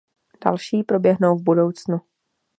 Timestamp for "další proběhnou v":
0.45-1.43